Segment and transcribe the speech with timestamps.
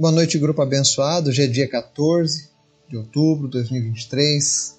[0.00, 1.28] Boa noite, grupo abençoado.
[1.28, 2.50] Hoje é dia 14
[2.88, 4.78] de outubro de 2023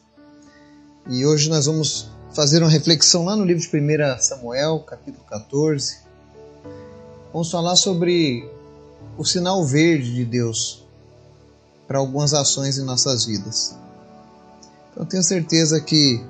[1.10, 5.98] e hoje nós vamos fazer uma reflexão lá no livro de 1 Samuel, capítulo 14.
[7.34, 8.50] Vamos falar sobre
[9.18, 10.88] o sinal verde de Deus
[11.86, 13.76] para algumas ações em nossas vidas.
[14.94, 16.24] Então, tenho certeza que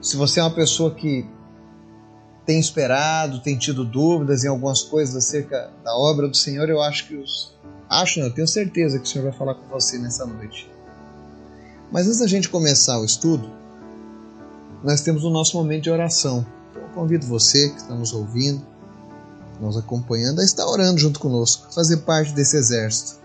[0.00, 1.26] se você é uma pessoa que
[2.46, 7.08] tem esperado, tem tido dúvidas em algumas coisas acerca da obra do Senhor, eu acho
[7.08, 7.52] que os.
[7.90, 10.70] Acho não, eu tenho certeza que o Senhor vai falar com você nessa noite.
[11.90, 13.50] Mas antes da gente começar o estudo,
[14.82, 16.46] nós temos o nosso momento de oração.
[16.70, 18.64] Então eu convido você que está nos ouvindo,
[19.60, 23.20] nos acompanhando, a estar orando junto conosco, fazer parte desse exército.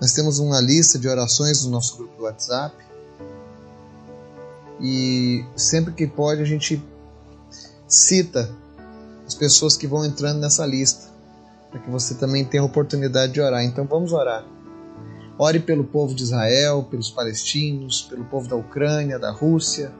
[0.00, 2.76] Nós temos uma lista de orações no nosso grupo do WhatsApp
[4.86, 6.84] e sempre que pode a gente
[7.88, 8.54] cita
[9.26, 11.08] as pessoas que vão entrando nessa lista,
[11.70, 13.64] para que você também tenha a oportunidade de orar.
[13.64, 14.44] Então vamos orar.
[15.38, 19.90] Ore pelo povo de Israel, pelos palestinos, pelo povo da Ucrânia, da Rússia.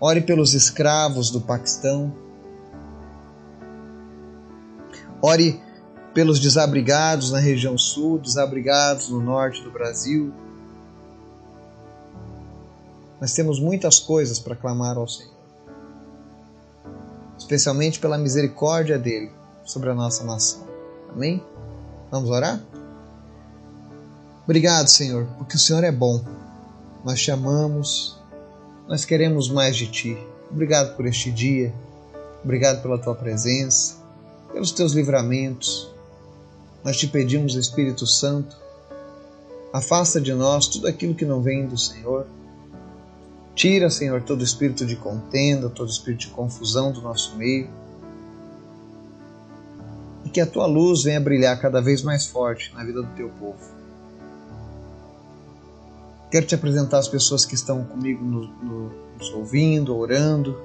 [0.00, 2.14] Ore pelos escravos do Paquistão.
[5.20, 5.60] Ore
[6.14, 10.32] pelos desabrigados na região sul, desabrigados no norte do Brasil,
[13.20, 15.34] nós temos muitas coisas para clamar ao Senhor,
[17.38, 19.30] especialmente pela misericórdia dele
[19.64, 20.66] sobre a nossa nação.
[21.12, 21.44] Amém?
[22.10, 22.58] Vamos orar?
[24.44, 26.24] Obrigado, Senhor, porque o Senhor é bom.
[27.04, 28.18] Nós te amamos,
[28.88, 30.18] nós queremos mais de ti.
[30.50, 31.72] Obrigado por este dia,
[32.42, 33.96] obrigado pela tua presença,
[34.50, 35.90] pelos teus livramentos.
[36.82, 38.56] Nós te pedimos, Espírito Santo,
[39.72, 42.26] afasta de nós tudo aquilo que não vem do Senhor
[43.54, 47.68] Tira, Senhor, todo espírito de contenda, todo espírito de confusão do nosso meio.
[50.24, 53.28] E que a tua luz venha brilhar cada vez mais forte na vida do teu
[53.30, 53.58] povo.
[56.30, 60.56] Quero te apresentar as pessoas que estão comigo no, no, nos ouvindo, orando.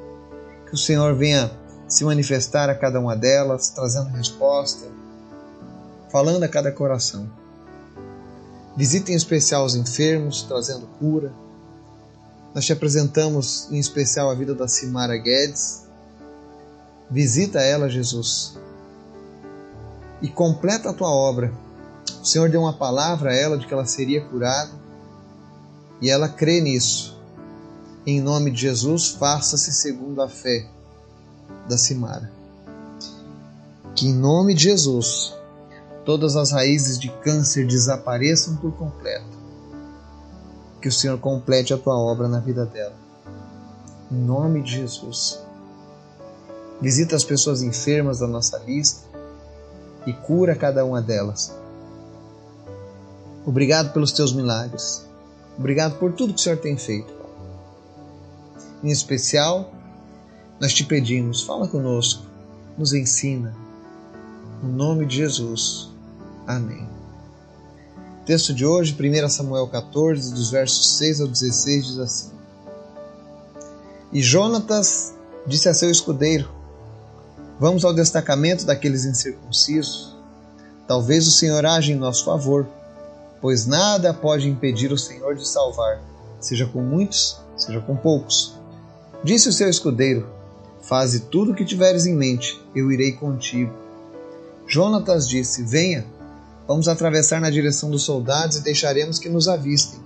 [0.67, 1.51] Que o Senhor venha
[1.87, 4.87] se manifestar a cada uma delas, trazendo resposta,
[6.11, 7.29] falando a cada coração.
[8.77, 11.33] Visite em especial os enfermos, trazendo cura
[12.55, 15.83] nós te apresentamos em especial a vida da Simara Guedes.
[17.11, 18.57] Visita ela, Jesus,
[20.21, 21.53] e completa a tua obra.
[22.21, 24.71] O Senhor deu uma palavra a ela de que ela seria curada
[26.01, 27.19] e ela crê nisso.
[28.07, 30.65] Em nome de Jesus, faça-se segundo a fé
[31.67, 32.31] da Simara.
[33.93, 35.33] Que em nome de Jesus,
[36.05, 39.44] todas as raízes de câncer desapareçam por completo
[40.85, 42.93] que o Senhor complete a tua obra na vida dela.
[44.11, 45.41] Em nome de Jesus.
[46.79, 49.07] Visita as pessoas enfermas da nossa lista
[50.05, 51.51] e cura cada uma delas.
[53.47, 55.03] Obrigado pelos teus milagres.
[55.57, 57.11] Obrigado por tudo que o Senhor tem feito.
[58.83, 59.71] Em especial,
[60.59, 62.23] nós te pedimos, fala conosco,
[62.77, 63.55] nos ensina.
[64.61, 65.89] No nome de Jesus.
[66.45, 66.94] Amém.
[68.25, 72.31] Texto de hoje, 1 Samuel 14, dos versos 6 ao 16, diz assim:
[74.11, 75.13] E Jonatas
[75.45, 76.49] disse a seu escudeiro:
[77.59, 80.15] Vamos ao destacamento daqueles incircuncisos.
[80.87, 82.67] Talvez o Senhor age em nosso favor,
[83.39, 86.01] pois nada pode impedir o Senhor de salvar,
[86.39, 88.55] seja com muitos, seja com poucos.
[89.23, 90.27] Disse o seu escudeiro:
[90.81, 93.71] Faze tudo o que tiveres em mente, eu irei contigo.
[94.65, 96.07] Jonatas disse: Venha
[96.67, 99.99] Vamos atravessar na direção dos soldados e deixaremos que nos avistem.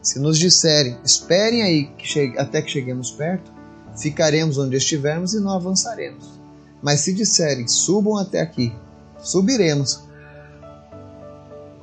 [0.00, 3.52] Se nos disserem, esperem aí que até que cheguemos perto,
[3.96, 6.38] ficaremos onde estivermos e não avançaremos.
[6.80, 8.72] Mas se disserem, subam até aqui,
[9.20, 10.00] subiremos,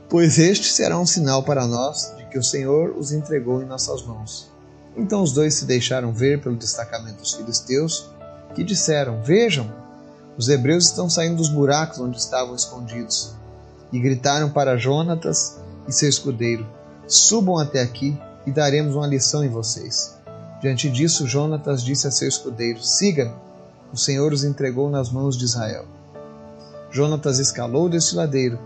[0.10, 4.04] pois este será um sinal para nós de que o Senhor os entregou em nossas
[4.04, 4.50] mãos.
[4.98, 8.10] Então os dois se deixaram ver pelo destacamento dos filisteus,
[8.56, 9.72] que disseram: Vejam,
[10.38, 13.36] os hebreus estão saindo dos buracos onde estavam escondidos
[13.92, 16.66] e gritaram para Jonatas e seu escudeiro:
[17.08, 20.16] Subam até aqui e daremos uma lição em vocês.
[20.62, 23.34] Diante disso, Jonatas disse a seu escudeiro: Siga-me,
[23.94, 25.86] o Senhor os entregou nas mãos de Israel.
[26.92, 28.58] Jonatas escalou desse ladeiro,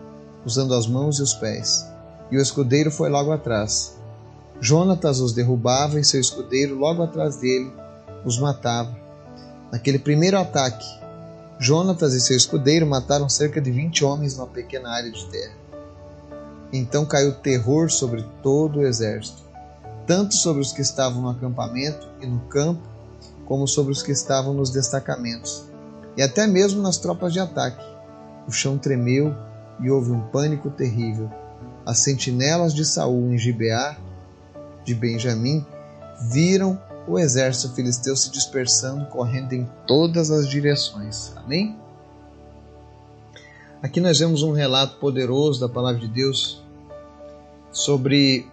[0.45, 1.85] usando as mãos e os pés,
[2.31, 3.97] e o escudeiro foi logo atrás.
[4.61, 7.71] Jonatas os derrubava e seu escudeiro, logo atrás dele,
[8.25, 8.95] os matava.
[9.71, 10.85] Naquele primeiro ataque,
[11.61, 15.53] Jonatas e seu escudeiro mataram cerca de vinte homens numa pequena área de terra.
[16.71, 19.43] Então caiu terror sobre todo o exército,
[20.07, 22.81] tanto sobre os que estavam no acampamento e no campo,
[23.45, 25.65] como sobre os que estavam nos destacamentos,
[26.15, 27.83] e até mesmo nas tropas de ataque.
[28.49, 29.35] o chão tremeu
[29.79, 31.29] e houve um pânico terrível.
[31.85, 33.95] As sentinelas de Saul em Gibeá
[34.83, 35.65] de Benjamim
[36.31, 36.79] viram
[37.09, 41.33] o exército filisteu se dispersando, correndo em todas as direções.
[41.35, 41.75] Amém?
[43.81, 46.61] Aqui nós vemos um relato poderoso da palavra de Deus
[47.71, 48.47] sobre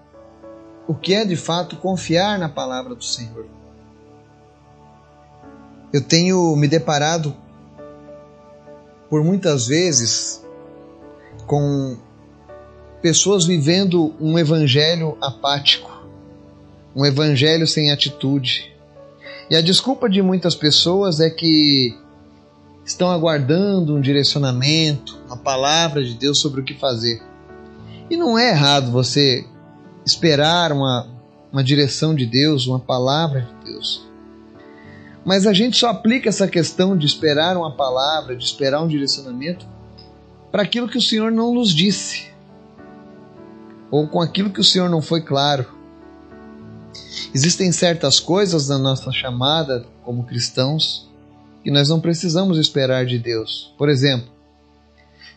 [0.89, 3.47] o que é de fato confiar na palavra do Senhor.
[5.93, 7.37] Eu tenho me deparado
[9.11, 10.43] por muitas vezes
[11.47, 11.99] com
[13.03, 15.96] pessoas vivendo um evangelho apático,
[16.97, 18.75] um evangelho sem atitude.
[19.51, 21.95] E a desculpa de muitas pessoas é que
[22.87, 27.23] estão aguardando um direcionamento, uma palavra de Deus sobre o que fazer.
[28.09, 29.45] E não é errado você
[30.07, 31.07] esperar uma,
[31.53, 34.07] uma direção de Deus, uma palavra de Deus.
[35.23, 39.67] Mas a gente só aplica essa questão de esperar uma palavra, de esperar um direcionamento,
[40.51, 42.31] para aquilo que o Senhor não nos disse,
[43.91, 45.76] ou com aquilo que o Senhor não foi claro.
[47.35, 51.09] Existem certas coisas na nossa chamada como cristãos
[51.63, 53.75] que nós não precisamos esperar de Deus.
[53.77, 54.29] Por exemplo,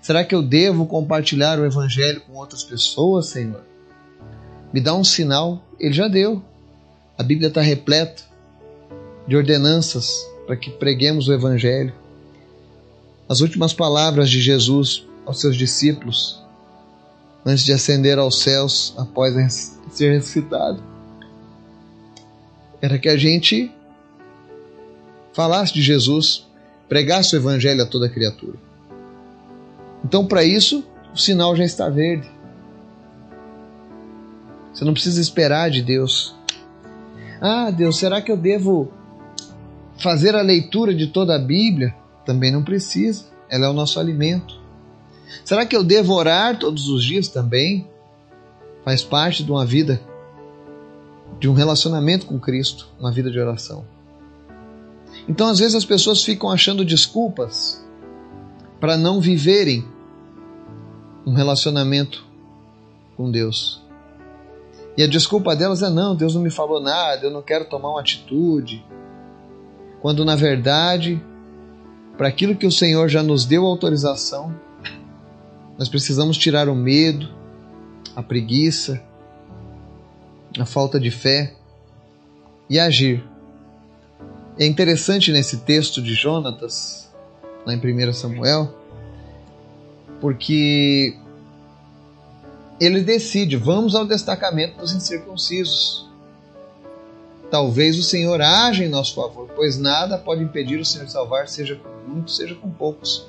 [0.02, 3.64] será que eu devo compartilhar o Evangelho com outras pessoas, Senhor?
[4.72, 5.64] Me dá um sinal.
[5.80, 6.44] Ele já deu.
[7.18, 8.24] A Bíblia está repleta
[9.28, 11.94] de ordenanças para que preguemos o Evangelho.
[13.28, 16.42] As últimas palavras de Jesus aos seus discípulos,
[17.46, 19.34] antes de ascender aos céus após
[19.92, 20.89] ser ressuscitado,
[22.82, 23.72] era que a gente
[25.34, 26.48] falasse de Jesus,
[26.88, 28.58] pregasse o Evangelho a toda criatura.
[30.04, 30.84] Então, para isso,
[31.14, 32.30] o sinal já está verde.
[34.74, 36.36] Você não precisa esperar de Deus.
[37.42, 38.92] Ah, Deus, será que eu devo
[39.98, 41.94] fazer a leitura de toda a Bíblia?
[42.26, 43.26] Também não precisa.
[43.50, 44.60] Ela é o nosso alimento.
[45.44, 47.88] Será que eu devo orar todos os dias também?
[48.84, 50.02] Faz parte de uma vida,
[51.40, 53.86] de um relacionamento com Cristo, uma vida de oração.
[55.28, 57.86] Então, às vezes, as pessoas ficam achando desculpas
[58.80, 59.86] para não viverem
[61.26, 62.26] um relacionamento
[63.16, 63.82] com Deus.
[64.98, 67.90] E a desculpa delas é: não, Deus não me falou nada, eu não quero tomar
[67.92, 68.84] uma atitude.
[70.02, 71.22] Quando, na verdade,
[72.18, 74.54] para aquilo que o Senhor já nos deu autorização,
[75.78, 77.30] nós precisamos tirar o medo,
[78.16, 79.02] a preguiça,
[80.58, 81.54] a falta de fé
[82.70, 83.24] e agir
[84.60, 87.10] é interessante nesse texto de Jonatas,
[87.66, 88.76] lá em 1 Samuel,
[90.20, 91.16] porque
[92.80, 96.08] ele decide: vamos ao destacamento dos incircuncisos.
[97.50, 101.76] Talvez o Senhor haja em nosso favor, pois nada pode impedir o Senhor salvar, seja
[101.76, 103.26] com muitos, seja com poucos.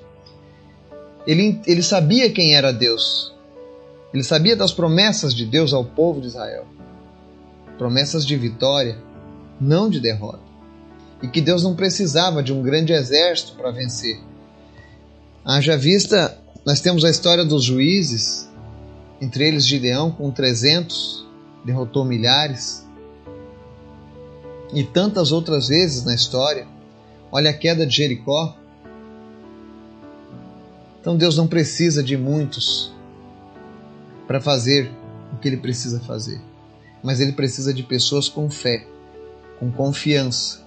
[1.27, 3.35] Ele, ele sabia quem era Deus.
[4.13, 6.67] Ele sabia das promessas de Deus ao povo de Israel.
[7.81, 8.99] Promessas de vitória,
[9.59, 10.51] não de derrota
[11.23, 14.21] e que Deus não precisava de um grande exército para vencer.
[15.43, 18.51] Haja vista, nós temos a história dos juízes,
[19.19, 21.27] entre eles Gideão com 300,
[21.65, 22.87] derrotou milhares,
[24.75, 26.67] e tantas outras vezes na história.
[27.33, 28.57] Olha a queda de Jericó.
[31.01, 32.93] Então Deus não precisa de muitos
[34.27, 34.93] para fazer
[35.33, 36.41] o que ele precisa fazer,
[37.03, 38.87] mas ele precisa de pessoas com fé,
[39.59, 40.61] com confiança,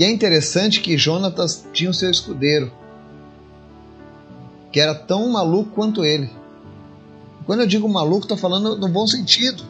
[0.00, 2.72] e é interessante que Jonatas tinha o seu escudeiro,
[4.72, 6.30] que era tão maluco quanto ele.
[7.44, 9.62] Quando eu digo maluco, estou falando no bom sentido.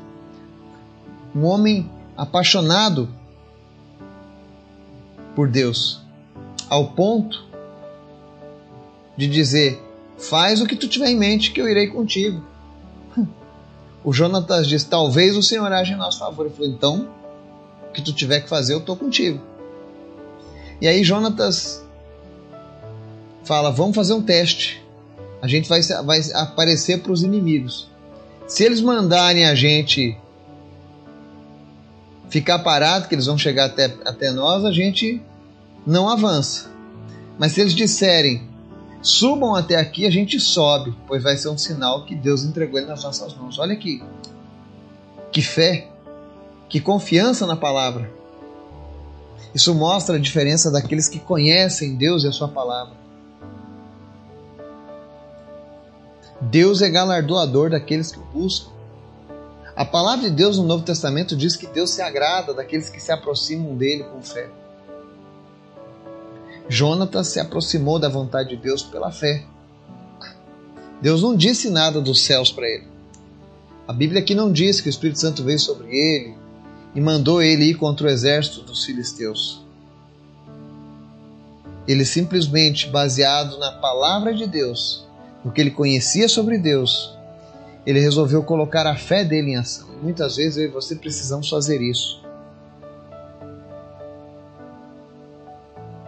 [1.35, 3.09] Um homem apaixonado
[5.35, 6.01] por Deus,
[6.69, 7.45] ao ponto
[9.17, 9.83] de dizer:
[10.17, 12.41] Faz o que tu tiver em mente, que eu irei contigo.
[14.05, 16.47] O Jonatas diz: Talvez o Senhor age em nosso favor.
[16.47, 17.09] Ele falou: Então,
[17.89, 19.41] o que tu tiver que fazer, eu estou contigo.
[20.81, 21.85] E aí Jonatas
[23.45, 24.83] fala: vamos fazer um teste.
[25.43, 27.89] A gente vai, vai aparecer para os inimigos.
[28.47, 30.17] Se eles mandarem a gente
[32.29, 35.21] ficar parado, que eles vão chegar até, até nós, a gente
[35.87, 36.71] não avança.
[37.39, 38.50] Mas se eles disserem
[39.03, 42.89] subam até aqui, a gente sobe, pois vai ser um sinal que Deus entregou ele
[42.89, 43.59] nas nossas mãos.
[43.59, 44.03] Olha aqui,
[45.33, 45.89] que fé,
[46.69, 48.11] que confiança na palavra.
[49.55, 52.95] Isso mostra a diferença daqueles que conhecem Deus e a Sua palavra.
[56.41, 58.71] Deus é galardoador daqueles que o buscam.
[59.77, 63.13] A palavra de Deus no Novo Testamento diz que Deus se agrada daqueles que se
[63.13, 64.49] aproximam dele com fé.
[66.73, 69.43] Jonatas se aproximou da vontade de Deus pela fé.
[71.03, 72.87] Deus não disse nada dos céus para ele.
[73.89, 76.37] A Bíblia aqui não diz que o Espírito Santo veio sobre ele
[76.95, 79.61] e mandou ele ir contra o exército dos filisteus.
[81.89, 85.05] Ele simplesmente, baseado na palavra de Deus,
[85.45, 87.13] no que ele conhecia sobre Deus,
[87.85, 89.89] ele resolveu colocar a fé dele em ação.
[90.01, 92.23] Muitas vezes eu e você precisamos fazer isso.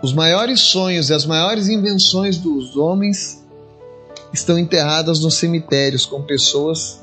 [0.03, 3.41] Os maiores sonhos e as maiores invenções dos homens
[4.33, 7.01] estão enterradas nos cemitérios com pessoas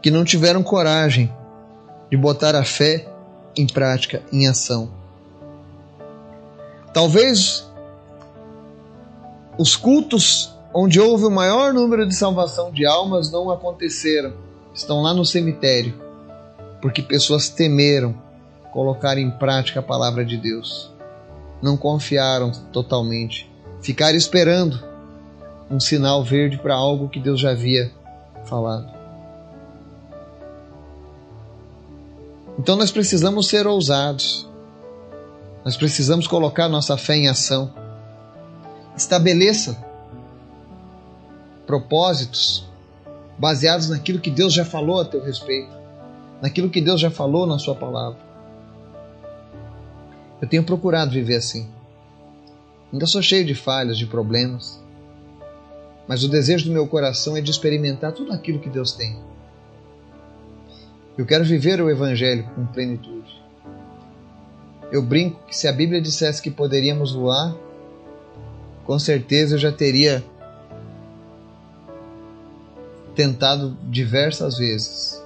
[0.00, 1.30] que não tiveram coragem
[2.10, 3.06] de botar a fé
[3.54, 4.88] em prática, em ação.
[6.94, 7.68] Talvez
[9.58, 14.32] os cultos onde houve o maior número de salvação de almas não aconteceram,
[14.74, 15.94] estão lá no cemitério,
[16.80, 18.14] porque pessoas temeram
[18.72, 20.93] colocar em prática a palavra de Deus.
[21.64, 24.78] Não confiaram totalmente, ficaram esperando
[25.70, 27.90] um sinal verde para algo que Deus já havia
[28.44, 28.92] falado.
[32.58, 34.46] Então nós precisamos ser ousados.
[35.64, 37.72] Nós precisamos colocar nossa fé em ação.
[38.94, 39.82] Estabeleça
[41.66, 42.68] propósitos
[43.38, 45.74] baseados naquilo que Deus já falou a teu respeito,
[46.42, 48.33] naquilo que Deus já falou na Sua palavra.
[50.44, 51.66] Eu tenho procurado viver assim.
[52.92, 54.78] Ainda sou cheio de falhas, de problemas,
[56.06, 59.18] mas o desejo do meu coração é de experimentar tudo aquilo que Deus tem.
[61.16, 63.42] Eu quero viver o Evangelho com plenitude.
[64.92, 67.56] Eu brinco que se a Bíblia dissesse que poderíamos voar,
[68.84, 70.22] com certeza eu já teria
[73.14, 75.24] tentado diversas vezes,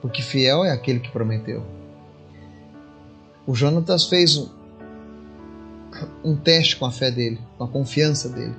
[0.00, 1.83] porque fiel é aquele que prometeu.
[3.46, 4.48] O Jonatas fez um,
[6.24, 8.54] um teste com a fé dele, com a confiança dele.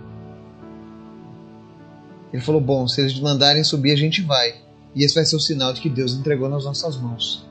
[2.32, 4.56] Ele falou: Bom, se eles mandarem subir, a gente vai.
[4.94, 7.46] E esse vai ser o sinal de que Deus entregou nas nossas mãos.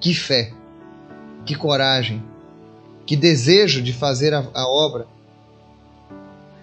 [0.00, 0.52] Que fé,
[1.44, 2.22] que coragem,
[3.06, 5.06] que desejo de fazer a, a obra.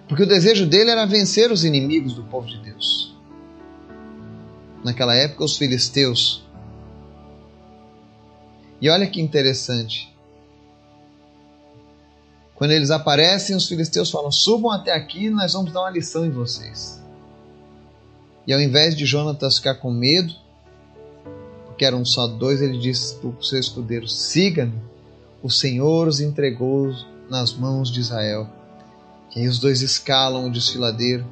[0.08, 3.08] Porque o desejo dele era vencer os inimigos do povo de Deus
[4.84, 6.44] naquela época, os filisteus.
[8.80, 10.14] E olha que interessante.
[12.54, 16.30] Quando eles aparecem, os filisteus falam: subam até aqui, nós vamos dar uma lição em
[16.30, 17.00] vocês.
[18.46, 20.34] E ao invés de Jonatas ficar com medo,
[21.66, 24.80] porque eram só dois, ele disse para o seu escudeiro: siga-me,
[25.42, 26.92] o Senhor os entregou
[27.30, 28.48] nas mãos de Israel.
[29.36, 31.24] E aí os dois escalam o desfiladeiro.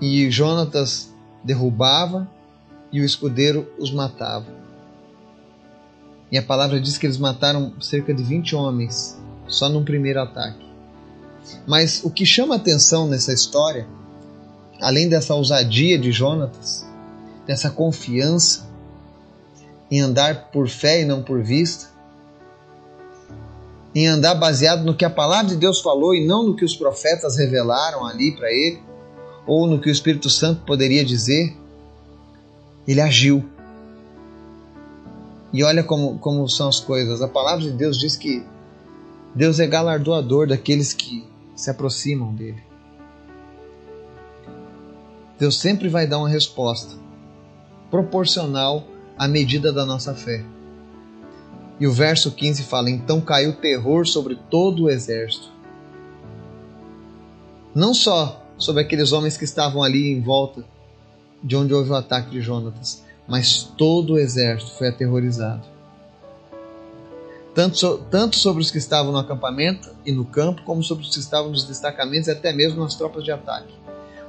[0.00, 1.10] E Jonatas
[1.42, 2.30] derrubava
[2.92, 4.61] e o escudeiro os matava.
[6.32, 10.64] E a palavra diz que eles mataram cerca de 20 homens só num primeiro ataque.
[11.66, 13.86] Mas o que chama atenção nessa história,
[14.80, 16.86] além dessa ousadia de Jonatas,
[17.46, 18.66] dessa confiança
[19.90, 21.90] em andar por fé e não por vista,
[23.94, 26.74] em andar baseado no que a palavra de Deus falou e não no que os
[26.74, 28.80] profetas revelaram ali para ele,
[29.46, 31.54] ou no que o Espírito Santo poderia dizer,
[32.88, 33.44] ele agiu.
[35.52, 37.20] E olha como, como são as coisas.
[37.20, 38.44] A palavra de Deus diz que
[39.34, 42.62] Deus é galardoador daqueles que se aproximam dele.
[45.38, 46.96] Deus sempre vai dar uma resposta
[47.90, 48.84] proporcional
[49.18, 50.44] à medida da nossa fé.
[51.78, 55.50] E o verso 15 fala: Então caiu terror sobre todo o exército.
[57.74, 60.64] Não só sobre aqueles homens que estavam ali em volta
[61.42, 65.62] de onde houve o ataque de Jonatas, mas todo o exército foi aterrorizado.
[67.54, 71.14] Tanto, so, tanto sobre os que estavam no acampamento e no campo, como sobre os
[71.14, 73.74] que estavam nos destacamentos e até mesmo nas tropas de ataque.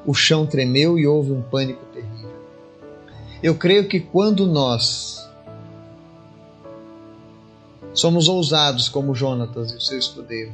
[0.05, 2.33] O chão tremeu e houve um pânico terrível.
[3.41, 5.25] Eu creio que quando nós
[7.93, 10.53] somos ousados como Jonatas e o seu escudeiro,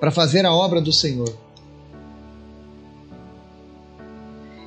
[0.00, 1.32] para fazer a obra do Senhor,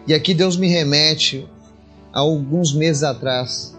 [0.10, 1.48] E aqui Deus me remete
[2.14, 3.76] alguns meses atrás,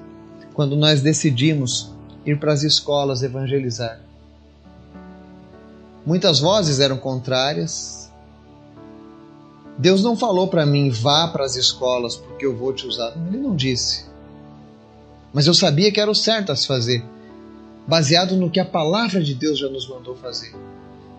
[0.55, 1.91] quando nós decidimos
[2.25, 4.01] ir para as escolas evangelizar.
[6.05, 8.11] Muitas vozes eram contrárias.
[9.79, 13.13] Deus não falou para mim, vá para as escolas porque eu vou te usar.
[13.29, 14.07] Ele não disse.
[15.33, 17.05] Mas eu sabia que era o certo a se fazer,
[17.87, 20.55] baseado no que a palavra de Deus já nos mandou fazer.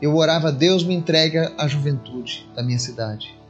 [0.02, 3.41] Eu orava, Deus me entrega a juventude da minha cidade.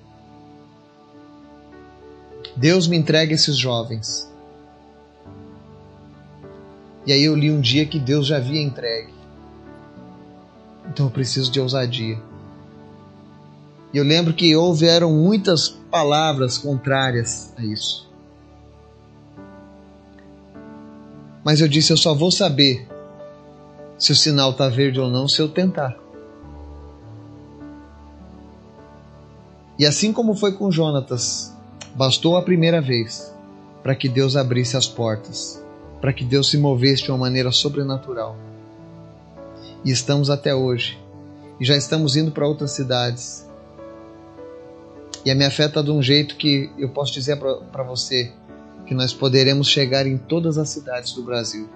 [2.56, 4.30] Deus me entrega esses jovens.
[7.06, 9.14] E aí eu li um dia que Deus já havia entregue.
[10.88, 12.20] Então eu preciso de ousadia.
[13.94, 18.10] E eu lembro que houveram muitas palavras contrárias a isso.
[21.44, 22.88] Mas eu disse: eu só vou saber
[23.98, 25.98] se o sinal está verde ou não se eu tentar.
[29.78, 31.51] E assim como foi com Jonatas,
[31.96, 33.34] bastou a primeira vez
[33.84, 35.62] para que Deus abrisse as portas,
[36.00, 38.38] para que Deus se movesse de uma maneira sobrenatural.
[39.84, 41.00] E estamos até hoje,
[41.60, 43.48] e já estamos indo para outras cidades.
[45.26, 48.32] E a minha fé está de um jeito que eu posso dizer para você
[48.86, 51.70] que nós poderemos chegar em todas as cidades do Brasil.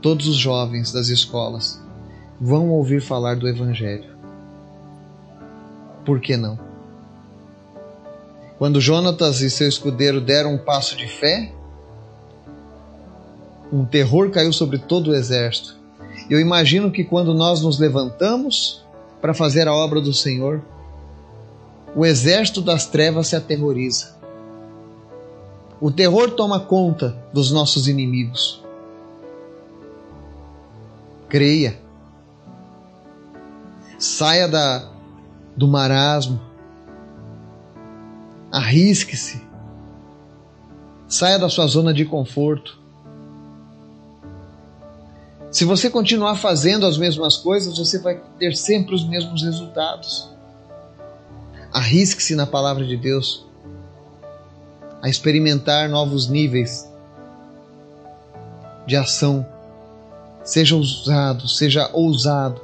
[0.00, 1.80] Todos os jovens das escolas
[2.40, 4.10] vão ouvir falar do Evangelho.
[6.04, 6.71] Por que não?
[8.62, 11.52] Quando Jonatas e seu escudeiro deram um passo de fé,
[13.72, 15.76] um terror caiu sobre todo o exército.
[16.30, 18.86] Eu imagino que quando nós nos levantamos
[19.20, 20.62] para fazer a obra do Senhor,
[21.96, 24.16] o exército das trevas se aterroriza.
[25.80, 28.62] O terror toma conta dos nossos inimigos.
[31.28, 31.80] Creia.
[33.98, 34.88] Saia da,
[35.56, 36.51] do marasmo.
[38.52, 39.42] Arrisque-se.
[41.08, 42.78] Saia da sua zona de conforto.
[45.50, 50.28] Se você continuar fazendo as mesmas coisas, você vai ter sempre os mesmos resultados.
[51.72, 53.46] Arrisque-se na palavra de Deus
[55.00, 56.86] a experimentar novos níveis
[58.86, 59.46] de ação.
[60.44, 62.60] Seja ousado, seja ousado.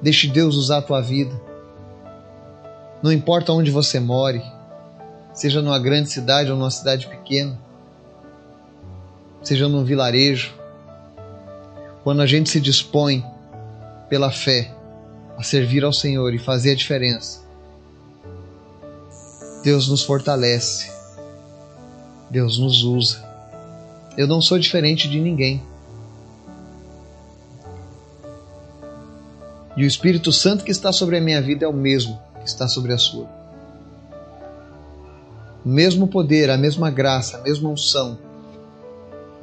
[0.00, 1.38] Deixe Deus usar a tua vida.
[3.02, 4.42] Não importa onde você more,
[5.38, 7.58] seja numa grande cidade ou numa cidade pequena,
[9.42, 10.52] seja num vilarejo.
[12.02, 13.24] Quando a gente se dispõe
[14.08, 14.74] pela fé
[15.36, 17.40] a servir ao Senhor e fazer a diferença,
[19.62, 20.98] Deus nos fortalece
[22.30, 23.26] Deus nos usa.
[24.16, 25.62] Eu não sou diferente de ninguém.
[29.76, 32.66] E o Espírito Santo que está sobre a minha vida é o mesmo que está
[32.68, 33.28] sobre a sua.
[35.68, 38.18] O mesmo poder, a mesma graça, a mesma unção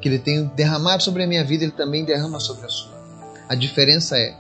[0.02, 2.96] que Ele tem derramado sobre a minha vida, Ele também derrama sobre a sua.
[3.48, 4.36] A diferença é: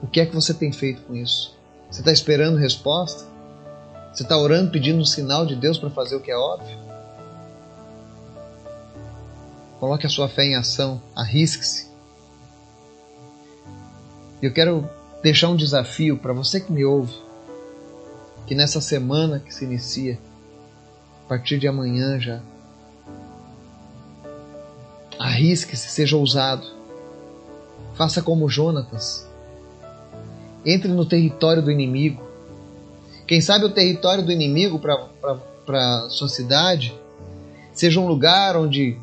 [0.00, 1.58] o que é que você tem feito com isso?
[1.90, 3.24] Você está esperando resposta?
[4.12, 6.78] Você está orando, pedindo um sinal de Deus para fazer o que é óbvio?
[9.80, 11.90] Coloque a sua fé em ação, arrisque-se.
[14.40, 14.88] Eu quero
[15.24, 17.16] deixar um desafio para você que me ouve,
[18.46, 20.16] que nessa semana que se inicia,
[21.30, 22.40] partir de amanhã já,
[25.16, 26.66] arrisque-se, seja ousado.
[27.94, 29.28] Faça como Jonatas.
[30.66, 32.20] Entre no território do inimigo.
[33.28, 36.92] Quem sabe o território do inimigo para sua cidade
[37.72, 38.98] seja um lugar onde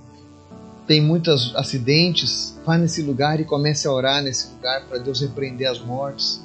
[0.86, 5.72] tem muitos acidentes, vá nesse lugar e comece a orar nesse lugar para Deus repreender
[5.72, 6.44] as mortes.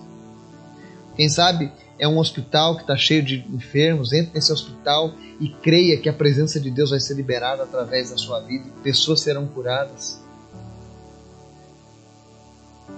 [1.16, 5.96] Quem sabe é um hospital que está cheio de enfermos, entre nesse hospital e creia
[5.98, 10.20] que a presença de Deus vai ser liberada através da sua vida pessoas serão curadas.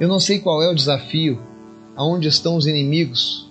[0.01, 1.41] Eu não sei qual é o desafio,
[1.95, 3.49] aonde estão os inimigos,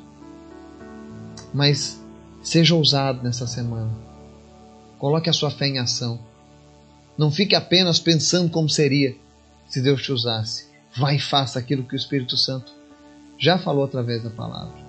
[1.53, 2.01] mas
[2.41, 3.91] seja ousado nessa semana.
[4.97, 6.19] Coloque a sua fé em ação.
[7.17, 9.15] Não fique apenas pensando como seria
[9.67, 10.67] se Deus te usasse.
[10.97, 12.73] Vai e faça aquilo que o Espírito Santo
[13.37, 14.82] já falou através da palavra.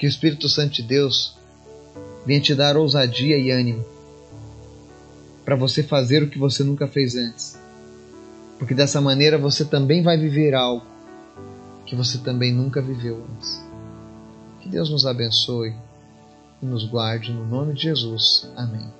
[0.00, 1.36] Que o Espírito Santo de Deus
[2.24, 3.84] venha te dar ousadia e ânimo
[5.44, 7.60] para você fazer o que você nunca fez antes.
[8.58, 10.86] Porque dessa maneira você também vai viver algo
[11.84, 13.62] que você também nunca viveu antes.
[14.60, 15.74] Que Deus nos abençoe
[16.62, 18.50] e nos guarde no nome de Jesus.
[18.56, 18.99] Amém.